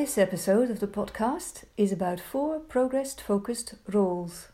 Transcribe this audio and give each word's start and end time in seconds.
This 0.00 0.16
episode 0.16 0.70
of 0.70 0.80
the 0.80 0.86
podcast 0.86 1.64
is 1.76 1.92
about 1.92 2.20
four 2.20 2.58
progress 2.58 3.12
focused 3.12 3.74
roles. 3.86 4.48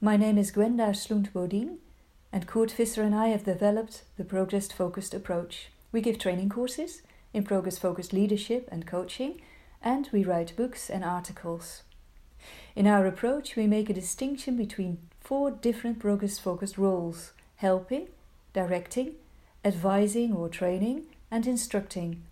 My 0.00 0.16
name 0.16 0.38
is 0.38 0.52
Gwenda 0.52 0.94
Schlundt 0.94 1.32
Bodien, 1.32 1.78
and 2.32 2.46
Coert 2.46 2.70
Visser 2.70 3.02
and 3.02 3.12
I 3.12 3.30
have 3.30 3.42
developed 3.42 4.04
the 4.16 4.22
progress 4.22 4.70
focused 4.70 5.12
approach. 5.12 5.70
We 5.90 6.00
give 6.00 6.20
training 6.20 6.50
courses 6.50 7.02
in 7.34 7.42
progress 7.42 7.78
focused 7.78 8.12
leadership 8.12 8.68
and 8.70 8.86
coaching, 8.86 9.40
and 9.82 10.08
we 10.12 10.22
write 10.22 10.54
books 10.56 10.88
and 10.88 11.04
articles. 11.04 11.82
In 12.76 12.86
our 12.86 13.08
approach, 13.08 13.56
we 13.56 13.66
make 13.66 13.90
a 13.90 14.00
distinction 14.02 14.56
between 14.56 14.98
four 15.18 15.50
different 15.50 15.98
progress 15.98 16.38
focused 16.38 16.78
roles 16.78 17.32
helping, 17.56 18.06
directing, 18.52 19.16
advising 19.64 20.32
or 20.32 20.48
training, 20.48 21.06
and 21.28 21.48
instructing. 21.48 22.22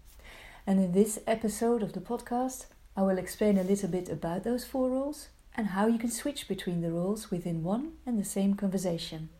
And 0.68 0.80
in 0.80 0.92
this 0.92 1.18
episode 1.26 1.82
of 1.82 1.94
the 1.94 2.00
podcast, 2.00 2.66
I 2.94 3.00
will 3.00 3.16
explain 3.16 3.56
a 3.56 3.62
little 3.62 3.88
bit 3.88 4.10
about 4.10 4.44
those 4.44 4.66
four 4.66 4.90
roles 4.90 5.28
and 5.56 5.68
how 5.68 5.86
you 5.86 5.98
can 5.98 6.10
switch 6.10 6.46
between 6.46 6.82
the 6.82 6.92
roles 6.92 7.30
within 7.30 7.62
one 7.62 7.92
and 8.04 8.20
the 8.20 8.24
same 8.24 8.52
conversation. 8.52 9.30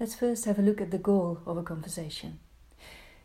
Let's 0.00 0.16
first 0.16 0.46
have 0.46 0.58
a 0.58 0.62
look 0.62 0.80
at 0.80 0.90
the 0.90 0.98
goal 0.98 1.38
of 1.46 1.56
a 1.56 1.62
conversation. 1.62 2.40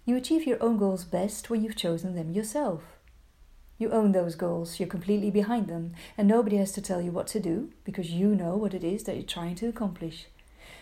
You 0.06 0.16
achieve 0.16 0.46
your 0.46 0.62
own 0.62 0.78
goals 0.78 1.06
best 1.06 1.50
when 1.50 1.64
you've 1.64 1.76
chosen 1.76 2.14
them 2.14 2.34
yourself. 2.34 2.84
You 3.80 3.90
own 3.90 4.12
those 4.12 4.36
goals, 4.36 4.80
you're 4.80 4.88
completely 4.88 5.32
behind 5.32 5.66
them, 5.66 5.96
and 6.20 6.28
nobody 6.28 6.58
has 6.58 6.72
to 6.74 6.84
tell 6.84 7.02
you 7.02 7.10
what 7.10 7.26
to 7.30 7.40
do 7.40 7.72
because 7.84 8.12
you 8.12 8.36
know 8.36 8.56
what 8.58 8.76
it 8.76 8.84
is 8.84 9.06
that 9.06 9.16
you're 9.16 9.24
trying 9.24 9.56
to 9.56 9.68
accomplish. 9.68 10.28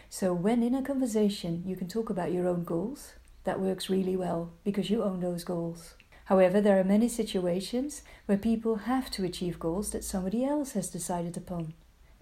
So, 0.10 0.34
when 0.34 0.64
in 0.64 0.76
a 0.76 0.84
conversation 0.84 1.64
you 1.66 1.78
can 1.78 1.88
talk 1.88 2.10
about 2.10 2.34
your 2.34 2.46
own 2.46 2.66
goals, 2.66 3.14
that 3.46 3.62
works 3.62 3.90
really 3.90 4.18
well 4.18 4.52
because 4.66 4.90
you 4.90 5.02
own 5.02 5.22
those 5.22 5.46
goals. 5.46 5.94
However, 6.26 6.60
there 6.60 6.80
are 6.80 6.84
many 6.84 7.08
situations 7.08 8.02
where 8.26 8.38
people 8.38 8.78
have 8.78 9.10
to 9.12 9.24
achieve 9.24 9.60
goals 9.60 9.92
that 9.92 10.04
somebody 10.04 10.44
else 10.44 10.74
has 10.74 10.90
decided 10.90 11.38
upon 11.38 11.74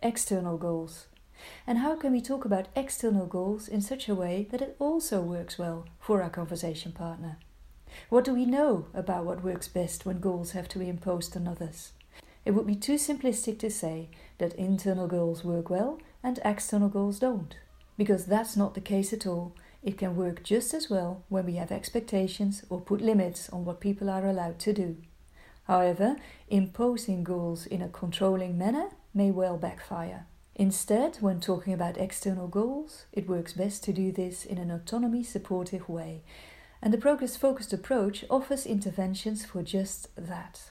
external 0.02 0.58
goals. 0.58 1.08
And 1.66 1.80
how 1.80 1.96
can 1.96 2.12
we 2.12 2.22
talk 2.22 2.46
about 2.46 2.68
external 2.76 3.26
goals 3.26 3.68
in 3.68 3.82
such 3.82 4.08
a 4.08 4.16
way 4.16 4.48
that 4.52 4.62
it 4.62 4.76
also 4.78 5.22
works 5.22 5.58
well 5.58 5.86
for 6.00 6.22
our 6.22 6.30
conversation 6.30 6.92
partner? 6.92 7.38
What 8.10 8.26
do 8.26 8.34
we 8.34 8.46
know 8.46 8.88
about 8.94 9.26
what 9.26 9.44
works 9.44 9.68
best 9.68 10.06
when 10.06 10.20
goals 10.20 10.52
have 10.52 10.68
to 10.70 10.80
be 10.80 10.90
imposed 10.90 11.36
on 11.38 11.48
others? 11.48 11.94
It 12.46 12.52
would 12.52 12.68
be 12.68 12.76
too 12.76 12.96
simplistic 12.96 13.58
to 13.60 13.70
say 13.70 14.10
that 14.38 14.54
internal 14.56 15.08
goals 15.08 15.44
work 15.46 15.70
well 15.70 16.00
and 16.22 16.40
external 16.44 16.90
goals 16.90 17.20
don't, 17.20 17.56
because 17.98 18.26
that's 18.26 18.58
not 18.58 18.74
the 18.74 18.82
case 18.82 19.14
at 19.14 19.26
all. 19.26 19.56
It 19.84 19.98
can 19.98 20.16
work 20.16 20.44
just 20.44 20.74
as 20.74 20.90
well 20.90 21.24
when 21.28 21.46
we 21.46 21.56
have 21.56 21.72
expectations 21.72 22.64
or 22.70 22.80
put 22.80 23.02
limits 23.02 23.50
on 23.50 23.66
what 23.66 23.82
people 23.82 24.10
are 24.10 24.26
allowed 24.26 24.60
to 24.60 24.74
do. 24.74 24.98
However, 25.66 26.16
imposing 26.48 27.24
goals 27.24 27.66
in 27.66 27.82
a 27.82 27.90
controlling 27.90 28.58
manner 28.58 28.90
may 29.14 29.30
well 29.32 29.58
backfire. 29.58 30.26
Instead, 30.56 31.18
when 31.18 31.40
talking 31.40 31.74
about 31.74 31.98
external 31.98 32.48
goals, 32.48 33.06
it 33.12 33.28
works 33.28 33.54
best 33.54 33.84
to 33.84 33.94
do 33.94 34.12
this 34.12 34.46
in 34.46 34.58
an 34.58 34.72
autonomy 34.72 35.24
supportive 35.24 35.90
way, 35.90 36.22
and 36.82 36.94
the 36.94 36.98
progress 36.98 37.36
focused 37.36 37.74
approach 37.74 38.24
offers 38.30 38.66
interventions 38.66 39.46
for 39.46 39.64
just 39.64 40.10
that. 40.16 40.70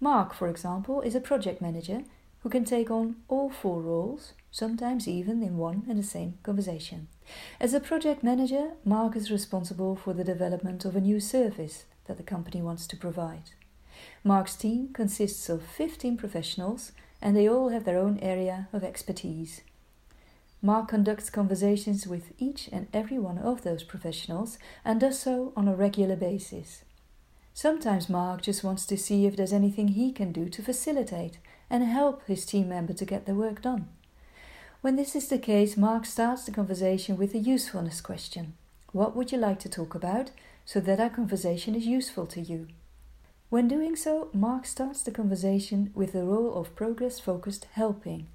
Mark, 0.00 0.32
for 0.32 0.48
example, 0.48 1.00
is 1.00 1.14
a 1.14 1.20
project 1.20 1.60
manager 1.60 2.04
who 2.48 2.52
can 2.52 2.64
take 2.64 2.90
on 2.90 3.14
all 3.28 3.50
four 3.50 3.82
roles, 3.82 4.32
sometimes 4.50 5.06
even 5.06 5.42
in 5.42 5.58
one 5.58 5.82
and 5.86 5.98
the 5.98 6.02
same 6.02 6.38
conversation. 6.42 7.06
As 7.60 7.74
a 7.74 7.78
project 7.78 8.22
manager, 8.22 8.70
Mark 8.86 9.16
is 9.16 9.30
responsible 9.30 9.94
for 9.96 10.14
the 10.14 10.24
development 10.24 10.86
of 10.86 10.96
a 10.96 11.00
new 11.02 11.20
service 11.20 11.84
that 12.06 12.16
the 12.16 12.22
company 12.22 12.62
wants 12.62 12.86
to 12.86 12.96
provide. 12.96 13.50
Mark's 14.24 14.56
team 14.56 14.88
consists 14.94 15.50
of 15.50 15.62
15 15.62 16.16
professionals 16.16 16.92
and 17.20 17.36
they 17.36 17.46
all 17.46 17.68
have 17.68 17.84
their 17.84 17.98
own 17.98 18.18
area 18.20 18.68
of 18.72 18.82
expertise. 18.82 19.60
Mark 20.62 20.88
conducts 20.88 21.28
conversations 21.28 22.06
with 22.06 22.32
each 22.38 22.70
and 22.72 22.86
every 22.94 23.18
one 23.18 23.36
of 23.36 23.60
those 23.60 23.84
professionals 23.84 24.58
and 24.86 25.00
does 25.00 25.18
so 25.18 25.52
on 25.54 25.68
a 25.68 25.76
regular 25.76 26.16
basis. 26.16 26.82
Sometimes 27.52 28.08
Mark 28.08 28.40
just 28.40 28.64
wants 28.64 28.86
to 28.86 28.96
see 28.96 29.26
if 29.26 29.36
there's 29.36 29.52
anything 29.52 29.88
he 29.88 30.12
can 30.12 30.32
do 30.32 30.48
to 30.48 30.62
facilitate 30.62 31.36
and 31.70 31.84
help 31.84 32.26
his 32.26 32.44
team 32.46 32.68
member 32.68 32.92
to 32.94 33.04
get 33.04 33.26
the 33.26 33.34
work 33.34 33.62
done. 33.62 33.88
When 34.80 34.96
this 34.96 35.16
is 35.16 35.28
the 35.28 35.38
case, 35.38 35.76
Mark 35.76 36.06
starts 36.06 36.44
the 36.44 36.52
conversation 36.52 37.16
with 37.16 37.34
a 37.34 37.38
usefulness 37.38 38.00
question. 38.00 38.54
What 38.92 39.16
would 39.16 39.32
you 39.32 39.38
like 39.38 39.58
to 39.60 39.68
talk 39.68 39.94
about 39.94 40.30
so 40.64 40.80
that 40.80 41.00
our 41.00 41.10
conversation 41.10 41.74
is 41.74 41.86
useful 41.86 42.26
to 42.28 42.40
you? 42.40 42.68
When 43.50 43.66
doing 43.66 43.96
so, 43.96 44.28
Mark 44.32 44.66
starts 44.66 45.02
the 45.02 45.10
conversation 45.10 45.90
with 45.94 46.12
the 46.12 46.22
role 46.22 46.54
of 46.54 46.76
progress 46.76 47.18
focused 47.18 47.66
helping. 47.72 48.26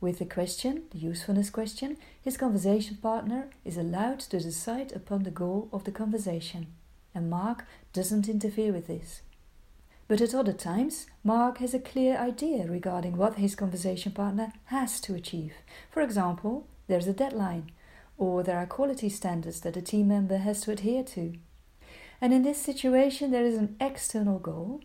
With 0.00 0.18
the 0.18 0.24
question, 0.24 0.84
the 0.90 0.98
usefulness 0.98 1.50
question, 1.50 1.96
his 2.20 2.36
conversation 2.36 2.96
partner 2.96 3.50
is 3.64 3.76
allowed 3.76 4.20
to 4.20 4.40
decide 4.40 4.92
upon 4.92 5.22
the 5.22 5.30
goal 5.30 5.68
of 5.72 5.84
the 5.84 5.92
conversation, 5.92 6.66
and 7.14 7.30
Mark 7.30 7.64
doesn't 7.92 8.28
interfere 8.28 8.72
with 8.72 8.88
this. 8.88 9.20
But 10.12 10.20
at 10.20 10.34
other 10.34 10.52
times, 10.52 11.06
Mark 11.24 11.56
has 11.56 11.72
a 11.72 11.78
clear 11.78 12.18
idea 12.18 12.66
regarding 12.66 13.16
what 13.16 13.36
his 13.36 13.54
conversation 13.54 14.12
partner 14.12 14.52
has 14.66 15.00
to 15.00 15.14
achieve. 15.14 15.54
For 15.90 16.02
example, 16.02 16.66
there's 16.86 17.06
a 17.06 17.14
deadline, 17.14 17.72
or 18.18 18.42
there 18.42 18.58
are 18.58 18.66
quality 18.66 19.08
standards 19.08 19.60
that 19.60 19.74
a 19.74 19.80
team 19.80 20.08
member 20.08 20.36
has 20.36 20.60
to 20.60 20.70
adhere 20.70 21.02
to. 21.02 21.32
And 22.20 22.34
in 22.34 22.42
this 22.42 22.60
situation, 22.60 23.30
there 23.30 23.46
is 23.46 23.56
an 23.56 23.74
external 23.80 24.38
goal. 24.38 24.82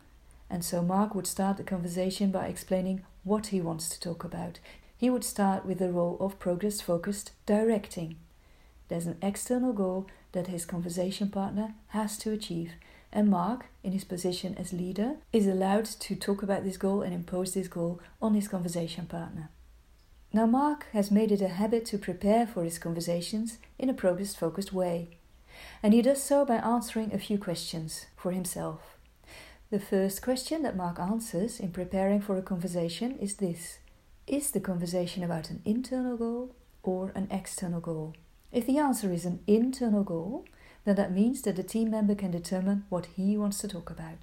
And 0.50 0.64
so 0.64 0.82
Mark 0.82 1.14
would 1.14 1.28
start 1.28 1.58
the 1.58 1.64
conversation 1.64 2.32
by 2.32 2.48
explaining 2.48 3.04
what 3.26 3.48
he 3.48 3.59
wants 3.59 3.90
to 3.90 4.00
talk 4.00 4.24
about. 4.24 4.62
He 4.98 5.09
would 5.09 5.26
start 5.26 5.66
with 5.66 5.80
the 5.80 5.92
role 5.92 6.16
of 6.22 6.40
progress 6.40 6.80
focused 6.80 7.34
directing. 7.46 8.16
There's 8.88 9.08
an 9.08 9.18
external 9.22 9.74
goal 9.74 10.08
that 10.32 10.48
his 10.48 10.66
conversation 10.66 11.30
partner 11.30 11.74
has 11.88 12.18
to 12.20 12.32
achieve, 12.32 12.72
and 13.12 13.29
Mark, 13.29 13.68
in 13.84 13.91
his 13.94 14.03
position 14.03 14.56
as 14.56 14.73
leader, 14.73 15.16
is 15.31 15.47
allowed 15.47 15.85
to 15.85 16.16
talk 16.16 16.44
about 16.44 16.63
this 16.63 16.78
goal 16.78 17.01
and 17.01 17.13
impose 17.13 17.53
this 17.53 17.68
goal 17.68 18.00
on 18.22 18.34
his 18.34 18.47
conversation 18.47 19.06
partner. 19.06 19.50
Now, 20.34 20.45
Mark 20.45 20.88
has 20.91 21.09
made 21.09 21.31
it 21.31 21.41
a 21.41 21.47
habit 21.47 21.85
to 21.85 21.97
prepare 21.97 22.46
for 22.46 22.63
his 22.63 22.78
conversations 22.78 23.59
in 23.79 23.90
a 23.90 23.94
progress 23.94 24.35
focused 24.35 24.73
way 24.73 25.17
and 25.81 25.94
he 25.94 26.01
does 26.01 26.22
so 26.22 26.46
by 26.46 26.56
answering 26.56 27.13
a 27.13 27.19
few 27.19 27.38
questions 27.38 28.07
for 28.16 28.31
himself. 28.31 28.97
The 29.69 29.79
first 29.79 30.22
question 30.22 30.63
that 30.63 30.78
Mark 30.78 31.00
answers 31.00 31.59
in 31.59 31.72
preparing 31.72 32.22
for 32.22 32.38
a 32.38 32.41
conversation 32.41 33.17
is 33.19 33.35
this 33.35 33.79
Is 34.25 34.51
the 34.51 34.59
conversation 34.59 35.23
about 35.23 35.50
an 35.50 35.62
internal 35.66 36.17
goal 36.17 36.56
or 36.84 37.12
an 37.16 37.28
external 37.31 37.81
goal? 37.81 38.16
If 38.51 38.66
the 38.66 38.78
answer 38.78 39.12
is 39.12 39.25
an 39.25 39.40
internal 39.46 40.03
goal, 40.03 40.46
then 40.88 40.96
that 40.96 41.12
means 41.12 41.42
that 41.42 41.58
the 41.58 41.64
team 41.64 41.92
member 41.92 42.16
can 42.16 42.31
determine 42.31 42.86
what 42.88 43.08
he 43.18 43.36
wants 43.38 43.58
to 43.58 43.68
talk 43.68 43.90
about. 43.90 44.20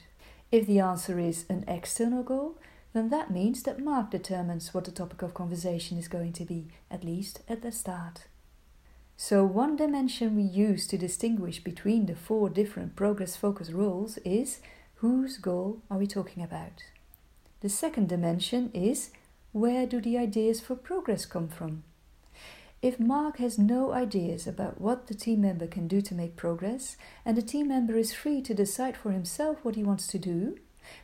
If 0.51 0.67
the 0.67 0.81
answer 0.81 1.19
is 1.19 1.45
an 1.51 1.63
external 1.69 2.23
goal, 2.23 2.57
then 2.95 3.11
that 3.11 3.31
means 3.31 3.65
that 3.65 3.85
Mark 3.85 4.11
determines 4.11 4.73
what 4.73 4.87
the 4.87 4.91
topic 4.91 5.21
of 5.21 5.35
conversation 5.35 5.99
is 5.99 6.09
going 6.09 6.33
to 6.33 6.47
be, 6.47 6.69
at 6.91 7.05
least 7.05 7.43
at 7.51 7.61
the 7.61 7.71
start. 7.71 8.29
So, 9.15 9.45
one 9.45 9.77
dimension 9.77 10.37
we 10.37 10.43
use 10.43 10.87
to 10.87 10.97
distinguish 10.97 11.63
between 11.63 12.07
the 12.07 12.17
four 12.17 12.49
different 12.49 12.97
progress 12.97 13.37
focus 13.37 13.71
roles 13.71 14.17
is 14.25 14.61
whose 14.97 15.37
goal 15.37 15.83
are 15.91 15.99
we 15.99 16.07
talking 16.07 16.43
about? 16.43 16.83
The 17.61 17.69
second 17.69 18.09
dimension 18.09 18.71
is 18.73 19.11
where 19.53 19.87
do 19.87 20.01
the 20.01 20.17
ideas 20.17 20.63
for 20.63 20.77
progress 20.77 21.27
come 21.27 21.49
from? 21.49 21.85
If 22.85 23.01
Mark 23.01 23.39
has 23.39 23.59
no 23.59 23.95
ideas 23.95 24.47
about 24.47 24.79
what 24.79 25.07
the 25.07 25.15
team 25.15 25.41
member 25.41 25.67
can 25.67 25.89
do 25.89 26.03
to 26.03 26.15
make 26.15 26.37
progress, 26.37 26.99
and 27.25 27.35
the 27.35 27.41
team 27.41 27.69
member 27.69 27.97
is 27.97 28.13
free 28.13 28.43
to 28.43 28.53
decide 28.53 28.95
for 28.95 29.11
himself 29.11 29.57
what 29.63 29.75
he 29.75 29.83
wants 29.83 30.07
to 30.09 30.19
do, 30.19 30.59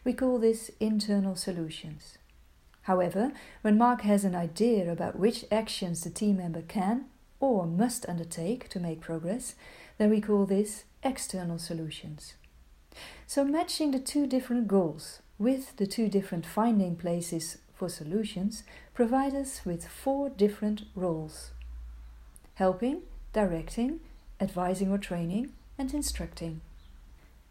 we 0.05 0.12
call 0.12 0.38
this 0.38 0.71
internal 0.79 1.35
solutions. 1.37 2.19
However, 2.82 3.32
when 3.62 3.79
Mark 3.79 4.03
has 4.03 4.27
an 4.27 4.35
idea 4.35 4.93
about 4.93 5.19
which 5.19 5.47
actions 5.50 6.03
the 6.03 6.11
team 6.11 6.37
member 6.37 6.61
can 6.61 7.06
or 7.41 7.65
must 7.65 8.06
undertake 8.06 8.69
to 8.69 8.79
make 8.79 9.00
progress, 9.00 9.55
then 9.97 10.11
we 10.11 10.21
call 10.21 10.44
this 10.44 10.85
external 11.03 11.59
solutions. 11.59 12.35
So, 13.27 13.43
matching 13.43 13.93
the 13.93 14.00
two 14.00 14.27
different 14.27 14.69
goals 14.69 15.23
with 15.38 15.75
the 15.79 15.87
two 15.87 16.11
different 16.11 16.44
finding 16.44 16.94
places 16.97 17.56
for 17.73 17.88
solutions 17.88 18.65
provide 18.93 19.35
us 19.35 19.62
with 19.65 19.88
four 19.88 20.29
different 20.29 20.82
roles 20.94 21.53
helping, 22.60 23.02
directing, 23.32 23.98
advising 24.40 24.92
or 24.92 24.98
training, 24.98 25.52
and 25.76 25.92
instructing. 25.92 26.60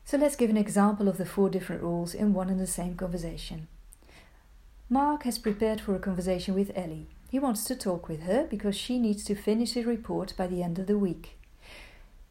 So, 0.05 0.17
let's 0.17 0.35
give 0.35 0.49
an 0.49 0.57
example 0.65 1.07
of 1.09 1.17
the 1.17 1.25
four 1.25 1.49
different 1.49 1.83
roles 1.83 2.13
in 2.13 2.33
one 2.33 2.49
and 2.49 2.59
the 2.59 2.67
same 2.67 2.95
conversation. 2.95 3.67
Mark 4.89 5.23
has 5.23 5.37
prepared 5.37 5.81
for 5.81 5.95
a 5.95 6.05
conversation 6.07 6.55
with 6.55 6.71
Ellie. 6.75 7.07
He 7.29 7.39
wants 7.39 7.63
to 7.65 7.75
talk 7.75 8.07
with 8.07 8.21
her 8.21 8.47
because 8.49 8.75
she 8.75 8.97
needs 8.97 9.23
to 9.25 9.35
finish 9.35 9.73
his 9.73 9.85
report 9.85 10.33
by 10.37 10.47
the 10.47 10.63
end 10.63 10.79
of 10.79 10.87
the 10.87 10.97
week. 10.97 11.37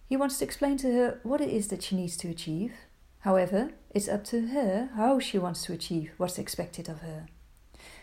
He 0.08 0.16
wants 0.16 0.38
to 0.38 0.44
explain 0.44 0.76
to 0.78 0.92
her 0.92 1.20
what 1.22 1.40
it 1.40 1.50
is 1.50 1.69
that 1.69 1.82
she 1.82 1.96
needs 1.96 2.16
to 2.16 2.30
achieve, 2.30 2.72
However, 3.20 3.72
it's 3.90 4.08
up 4.08 4.25
to 4.25 4.48
her 4.48 4.90
how 4.94 5.19
she 5.19 5.38
wants 5.38 5.62
to 5.64 5.72
achieve 5.72 6.12
what's 6.16 6.38
expected 6.38 6.88
of 6.88 7.00
her. 7.00 7.26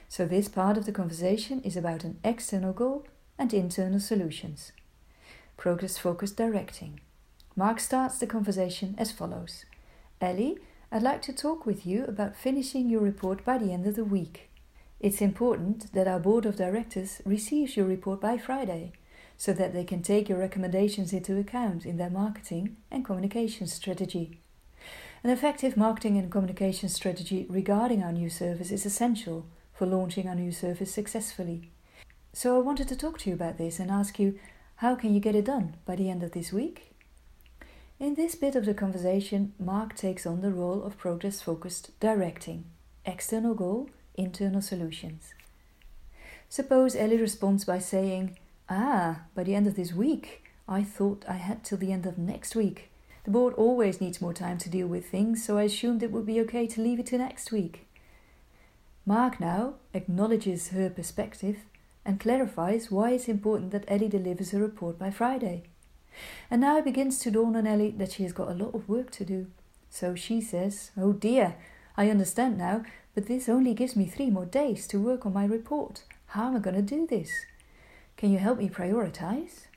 So, 0.10 0.26
this 0.26 0.48
part 0.48 0.78
of 0.78 0.86
the 0.86 0.92
conversation 0.92 1.62
is 1.62 1.78
about 1.78 2.04
an 2.04 2.20
external 2.24 2.74
goal 2.74 3.08
and 3.38 3.54
internal 3.54 4.00
solutions. 4.00 4.72
Progress 5.58 5.98
focused 5.98 6.38
directing. 6.38 7.00
Mark 7.56 7.80
starts 7.80 8.18
the 8.18 8.28
conversation 8.28 8.96
as 8.98 9.12
follows 9.12 9.66
Ellie, 10.22 10.58
I'd 10.92 11.02
like 11.02 11.22
to 11.24 11.34
talk 11.34 11.66
with 11.66 11.86
you 11.86 12.06
about 12.06 12.36
finishing 12.36 12.90
your 12.90 13.02
report 13.02 13.44
by 13.44 13.58
the 13.58 13.72
end 13.72 13.86
of 13.88 13.96
the 13.96 14.06
week. 14.06 14.50
It's 15.00 15.22
important 15.22 15.92
that 15.94 16.08
our 16.08 16.20
board 16.20 16.46
of 16.46 16.56
directors 16.56 17.22
receives 17.26 17.76
your 17.76 17.86
report 17.86 18.22
by 18.22 18.38
Friday 18.38 18.94
so 19.38 19.52
that 19.54 19.74
they 19.74 19.84
can 19.84 20.02
take 20.02 20.30
your 20.30 20.38
recommendations 20.38 21.12
into 21.12 21.38
account 21.38 21.86
in 21.86 21.98
their 21.98 22.10
marketing 22.10 22.78
and 22.90 23.04
communication 23.04 23.68
strategy. 23.68 24.40
An 25.24 25.30
effective 25.30 25.76
marketing 25.76 26.18
and 26.18 26.32
communication 26.32 26.88
strategy 26.88 27.46
regarding 27.50 28.04
our 28.04 28.12
new 28.12 28.30
service 28.30 28.72
is 28.72 28.86
essential 28.86 29.46
for 29.74 29.86
launching 29.86 30.30
our 30.30 30.36
new 30.36 30.52
service 30.52 30.94
successfully. 30.94 31.72
So 32.36 32.58
I 32.58 32.60
wanted 32.60 32.90
to 32.90 32.98
talk 32.98 33.18
to 33.20 33.30
you 33.30 33.34
about 33.34 33.58
this 33.58 33.80
and 33.80 33.90
ask 33.90 34.20
you 34.20 34.38
how 34.76 34.96
can 34.96 35.14
you 35.14 35.22
get 35.22 35.36
it 35.36 35.46
done 35.46 35.78
by 35.86 35.96
the 35.96 36.10
end 36.10 36.22
of 36.22 36.34
this 36.34 36.52
week? 36.52 36.92
In 37.98 38.16
this 38.16 38.36
bit 38.36 38.58
of 38.58 38.66
the 38.66 38.74
conversation, 38.74 39.54
Mark 39.58 39.96
takes 39.96 40.26
on 40.26 40.42
the 40.42 40.52
role 40.52 40.84
of 40.84 40.98
progress 40.98 41.42
focused 41.42 41.98
directing, 42.02 42.66
external 43.06 43.54
goal, 43.54 43.90
internal 44.16 44.62
solutions. 44.62 45.34
Suppose 46.50 46.94
Ellie 46.94 47.16
responds 47.16 47.64
by 47.64 47.80
saying, 47.80 48.38
Ah, 48.68 49.22
by 49.34 49.46
the 49.46 49.56
end 49.56 49.66
of 49.66 49.78
this 49.78 49.94
week, 49.94 50.44
I 50.68 50.84
thought 50.84 51.24
I 51.30 51.38
had 51.38 51.64
till 51.64 51.78
the 51.78 51.94
end 51.94 52.06
of 52.06 52.18
next 52.18 52.54
week. 52.54 52.92
The 53.24 53.32
board 53.32 53.54
always 53.54 54.02
needs 54.02 54.20
more 54.20 54.34
time 54.34 54.58
to 54.58 54.70
deal 54.70 54.88
with 54.88 55.08
things, 55.08 55.42
so 55.42 55.58
I 55.58 55.64
assumed 55.64 56.04
it 56.04 56.12
would 56.12 56.26
be 56.26 56.42
okay 56.42 56.68
to 56.68 56.82
leave 56.82 57.00
it 57.00 57.06
to 57.08 57.18
next 57.18 57.54
week. 57.54 57.88
Mark 59.06 59.40
now 59.40 59.76
acknowledges 59.94 60.70
her 60.70 60.90
perspective 60.90 61.60
and 62.06 62.20
clarifies 62.20 62.92
why 62.92 63.12
it's 63.12 63.28
important 63.28 63.72
that 63.72 63.86
Ellie 63.88 64.08
delivers 64.08 64.54
a 64.54 64.60
report 64.60 65.00
by 65.00 65.10
Friday. 65.10 65.64
And 66.50 66.62
now 66.62 66.78
it 66.78 66.86
begins 66.86 67.20
to 67.20 67.32
dawn 67.32 67.56
on 67.56 67.68
Ellie 67.68 67.92
that 67.92 68.12
she 68.12 68.24
has 68.24 68.32
got 68.32 68.50
a 68.50 68.54
lot 68.54 68.76
of 68.76 68.88
work 68.88 69.12
to 69.12 69.26
do. 69.26 69.48
So 69.90 70.16
she 70.16 70.40
says, 70.42 70.92
Oh 70.98 71.14
dear, 71.14 71.56
I 71.98 72.10
understand 72.10 72.58
now, 72.58 72.84
but 73.14 73.28
this 73.28 73.50
only 73.50 73.74
gives 73.74 73.96
me 73.96 74.06
three 74.06 74.30
more 74.30 74.46
days 74.46 74.88
to 74.88 75.00
work 75.00 75.26
on 75.26 75.34
my 75.34 75.46
report. 75.46 76.04
How 76.28 76.48
am 76.48 76.56
I 76.56 76.60
going 76.60 76.76
to 76.76 76.82
do 76.82 77.08
this? 77.08 77.32
Can 78.18 78.32
you 78.32 78.38
help 78.38 78.58
me 78.58 78.70
prioritize? 78.70 79.68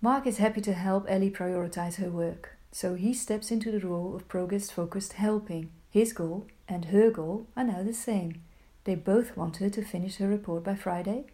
Mark 0.00 0.26
is 0.26 0.38
happy 0.38 0.60
to 0.62 0.72
help 0.72 1.04
Ellie 1.08 1.30
prioritize 1.30 1.96
her 1.96 2.10
work, 2.10 2.56
so 2.72 2.94
he 2.94 3.12
steps 3.12 3.50
into 3.50 3.70
the 3.70 3.86
role 3.86 4.16
of 4.16 4.28
progress 4.28 4.70
focused 4.70 5.14
helping. 5.14 5.70
His 5.90 6.12
goal 6.12 6.46
and 6.68 6.86
her 6.86 7.10
goal 7.10 7.48
are 7.56 7.64
now 7.64 7.82
the 7.82 7.92
same. 7.92 8.42
They 8.84 8.94
both 8.94 9.36
want 9.36 9.58
her 9.58 9.68
to 9.70 9.84
finish 9.84 10.16
her 10.16 10.28
report 10.28 10.64
by 10.64 10.74
Friday, 10.74 11.26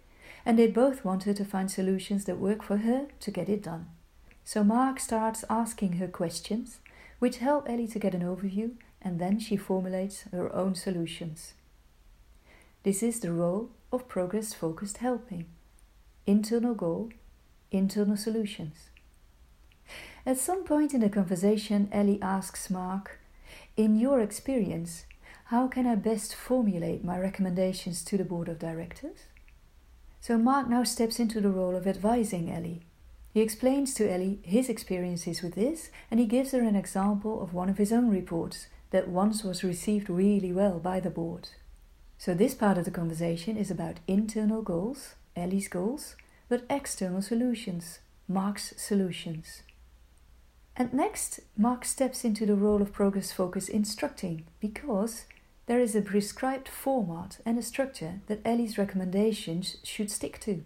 and 0.45 0.59
they 0.59 0.67
both 0.67 1.05
want 1.05 1.25
her 1.25 1.35
to 1.35 1.45
find 1.45 1.71
solutions 1.71 2.25
that 2.25 2.39
work 2.39 2.63
for 2.63 2.79
her 2.79 3.07
to 3.21 3.31
get 3.31 3.49
it 3.49 3.63
done. 3.63 3.87
So 4.45 4.63
Mark 4.63 5.01
starts 5.01 5.45
asking 5.51 5.95
her 5.95 6.09
questions, 6.09 6.79
which 7.19 7.39
help 7.39 7.69
Ellie 7.69 7.89
to 7.89 7.99
get 7.99 8.15
an 8.15 8.23
overview, 8.23 8.73
and 9.03 9.19
then 9.19 9.39
she 9.39 9.57
formulates 9.57 10.23
her 10.33 10.55
own 10.55 10.75
solutions. 10.75 11.55
This 12.83 13.03
is 13.03 13.21
the 13.21 13.33
role 13.33 13.71
of 13.93 14.09
progress 14.09 14.55
focused 14.55 14.99
helping 14.99 15.47
internal 16.27 16.75
goal, 16.75 17.11
internal 17.71 18.17
solutions. 18.17 18.91
At 20.25 20.39
some 20.39 20.65
point 20.65 20.93
in 20.93 21.01
the 21.01 21.09
conversation, 21.09 21.89
Ellie 21.93 22.21
asks 22.21 22.69
Mark, 22.69 23.21
In 23.77 23.97
your 23.97 24.21
experience, 24.21 25.07
how 25.47 25.69
can 25.69 25.87
I 25.87 25.95
best 25.95 26.35
formulate 26.35 27.05
my 27.05 27.19
recommendations 27.19 28.05
to 28.05 28.17
the 28.17 28.25
board 28.25 28.49
of 28.49 28.59
directors? 28.59 29.27
So 30.27 30.37
Mark 30.37 30.69
now 30.69 30.83
steps 30.83 31.21
into 31.21 31.41
the 31.41 31.51
role 31.51 31.77
of 31.77 31.87
advising 31.87 32.51
Ellie 32.51 32.83
he 33.33 33.41
explains 33.41 33.95
to 33.95 34.11
Ellie 34.13 34.41
his 34.43 34.69
experiences 34.69 35.41
with 35.41 35.55
this 35.55 35.91
and 36.11 36.19
he 36.19 36.27
gives 36.27 36.51
her 36.51 36.63
an 36.63 36.75
example 36.75 37.41
of 37.41 37.55
one 37.55 37.69
of 37.69 37.79
his 37.79 37.93
own 37.93 38.11
reports 38.11 38.67
that 38.91 39.07
once 39.07 39.45
was 39.45 39.63
received 39.63 40.11
really 40.11 40.53
well 40.53 40.81
by 40.81 40.99
the 40.99 41.11
board. 41.11 41.51
So, 42.19 42.35
this 42.35 42.57
part 42.57 42.77
of 42.77 42.85
the 42.85 42.91
conversation 42.91 43.57
is 43.57 43.71
about 43.71 44.01
internal 44.09 44.63
goals, 44.63 45.15
Ellie's 45.37 45.69
goals, 45.69 46.17
but 46.49 46.65
external 46.69 47.23
solutions, 47.23 48.01
Mark's 48.27 48.75
solutions. 48.77 49.63
And 50.77 50.93
next, 50.93 51.39
Mark 51.57 51.85
steps 51.85 52.25
into 52.25 52.47
the 52.47 52.57
role 52.57 52.83
of 52.83 52.93
progress 52.93 53.31
focus 53.31 53.69
instructing 53.69 54.47
because 54.59 55.27
there 55.67 55.81
is 55.81 55.97
a 55.97 56.03
prescribed 56.03 56.69
format 56.69 57.39
and 57.45 57.59
a 57.59 57.63
structure 57.63 58.21
that 58.27 58.41
Ellie's 58.45 58.79
recommendations 58.79 59.77
should 59.83 60.11
stick 60.11 60.41
to. 60.41 60.63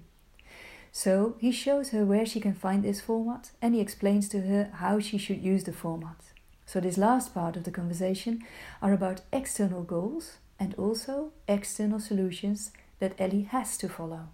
So 0.93 1.37
he 1.39 1.53
shows 1.53 1.91
her 1.91 2.05
where 2.05 2.27
she 2.27 2.41
can 2.41 2.55
find 2.55 2.83
this 2.83 3.01
format 3.01 3.51
and 3.63 3.75
he 3.75 3.81
explains 3.81 4.29
to 4.31 4.43
her 4.43 4.71
how 4.75 5.01
she 5.01 5.19
should 5.19 5.43
use 5.43 5.65
the 5.65 5.73
format. 5.73 6.33
So, 6.67 6.79
this 6.79 6.97
last 6.97 7.35
part 7.35 7.57
of 7.57 7.65
the 7.65 7.73
conversation 7.73 8.45
are 8.81 8.93
about 8.93 9.23
external 9.33 9.83
goals 9.83 10.37
and 10.57 10.73
also 10.75 11.33
external 11.49 11.99
solutions 11.99 12.71
that 13.01 13.15
Ellie 13.19 13.49
has 13.51 13.77
to 13.79 13.89
follow. 13.89 14.29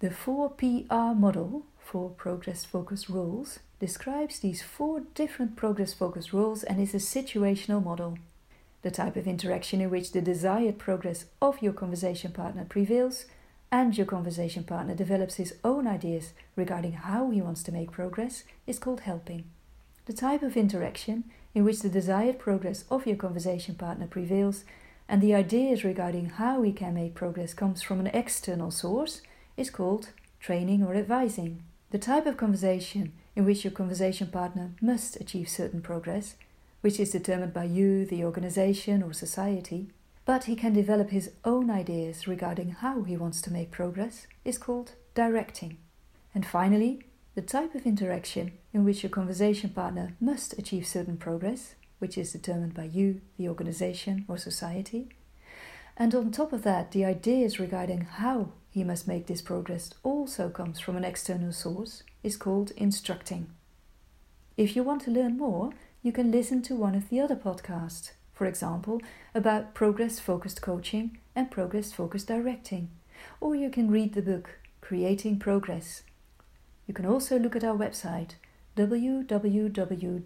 The 0.00 0.08
4PR 0.08 1.16
model 1.16 1.66
for 1.78 2.10
progress 2.10 2.64
focused 2.64 3.08
roles 3.08 3.60
describes 3.78 4.40
these 4.40 4.62
four 4.62 5.02
different 5.14 5.54
progress 5.54 5.94
focused 5.94 6.32
roles 6.32 6.64
and 6.64 6.80
is 6.80 6.94
a 6.94 6.96
situational 6.96 7.84
model. 7.84 8.18
The 8.82 8.90
type 8.90 9.16
of 9.16 9.26
interaction 9.26 9.80
in 9.80 9.90
which 9.90 10.12
the 10.12 10.22
desired 10.22 10.78
progress 10.78 11.26
of 11.42 11.60
your 11.60 11.72
conversation 11.72 12.32
partner 12.32 12.64
prevails 12.64 13.26
and 13.70 13.96
your 13.96 14.06
conversation 14.06 14.64
partner 14.64 14.94
develops 14.94 15.36
his 15.36 15.54
own 15.62 15.86
ideas 15.86 16.32
regarding 16.56 16.92
how 16.92 17.30
he 17.30 17.40
wants 17.40 17.62
to 17.64 17.72
make 17.72 17.92
progress 17.92 18.44
is 18.66 18.78
called 18.78 19.00
helping. 19.00 19.44
The 20.06 20.12
type 20.12 20.42
of 20.42 20.56
interaction 20.56 21.24
in 21.54 21.64
which 21.64 21.80
the 21.80 21.88
desired 21.88 22.38
progress 22.38 22.84
of 22.90 23.06
your 23.06 23.16
conversation 23.16 23.74
partner 23.74 24.06
prevails 24.06 24.64
and 25.08 25.20
the 25.20 25.34
ideas 25.34 25.84
regarding 25.84 26.30
how 26.30 26.60
we 26.60 26.72
can 26.72 26.94
make 26.94 27.14
progress 27.14 27.52
comes 27.52 27.82
from 27.82 28.00
an 28.00 28.06
external 28.08 28.70
source 28.70 29.22
is 29.56 29.70
called 29.70 30.10
training 30.40 30.82
or 30.82 30.94
advising. 30.94 31.62
The 31.90 31.98
type 31.98 32.26
of 32.26 32.36
conversation 32.36 33.12
in 33.36 33.44
which 33.44 33.64
your 33.64 33.72
conversation 33.72 34.28
partner 34.28 34.72
must 34.80 35.20
achieve 35.20 35.48
certain 35.48 35.82
progress, 35.82 36.36
which 36.80 36.98
is 36.98 37.10
determined 37.10 37.52
by 37.52 37.64
you, 37.64 38.04
the 38.06 38.24
organization, 38.24 39.02
or 39.02 39.12
society, 39.12 39.90
but 40.24 40.44
he 40.44 40.56
can 40.56 40.72
develop 40.72 41.10
his 41.10 41.32
own 41.44 41.70
ideas 41.70 42.28
regarding 42.28 42.70
how 42.70 43.02
he 43.02 43.16
wants 43.16 43.42
to 43.42 43.52
make 43.52 43.70
progress, 43.70 44.26
is 44.44 44.58
called 44.58 44.92
directing. 45.14 45.78
And 46.34 46.46
finally, 46.46 47.02
the 47.34 47.42
type 47.42 47.74
of 47.74 47.86
interaction 47.86 48.52
in 48.72 48.84
which 48.84 49.02
your 49.02 49.10
conversation 49.10 49.70
partner 49.70 50.14
must 50.20 50.58
achieve 50.58 50.86
certain 50.86 51.16
progress, 51.16 51.74
which 51.98 52.16
is 52.16 52.32
determined 52.32 52.74
by 52.74 52.84
you, 52.84 53.20
the 53.36 53.48
organization, 53.48 54.24
or 54.28 54.38
society. 54.38 55.08
And 55.96 56.14
on 56.14 56.30
top 56.30 56.52
of 56.52 56.62
that, 56.62 56.92
the 56.92 57.04
ideas 57.04 57.60
regarding 57.60 58.02
how 58.02 58.52
he 58.70 58.84
must 58.84 59.08
make 59.08 59.26
this 59.26 59.42
progress 59.42 59.90
also 60.02 60.48
comes 60.48 60.80
from 60.80 60.96
an 60.96 61.04
external 61.04 61.52
source, 61.52 62.04
is 62.22 62.36
called 62.36 62.70
instructing. 62.76 63.50
If 64.56 64.76
you 64.76 64.82
want 64.82 65.02
to 65.02 65.10
learn 65.10 65.36
more, 65.36 65.72
you 66.02 66.12
can 66.12 66.30
listen 66.30 66.62
to 66.62 66.74
one 66.74 66.94
of 66.94 67.08
the 67.08 67.20
other 67.20 67.36
podcasts 67.36 68.12
for 68.40 68.46
example, 68.46 69.02
about 69.34 69.74
progress 69.74 70.18
focused 70.18 70.62
coaching 70.62 71.18
and 71.36 71.50
progress 71.50 71.92
focused 71.92 72.28
directing. 72.28 72.88
Or 73.38 73.54
you 73.54 73.68
can 73.68 73.90
read 73.90 74.14
the 74.14 74.22
book 74.22 74.60
Creating 74.80 75.38
Progress. 75.38 76.04
You 76.86 76.94
can 76.94 77.04
also 77.04 77.38
look 77.38 77.54
at 77.54 77.64
our 77.64 77.76
website 77.76 78.36
www.cpw.nu. 78.78 80.22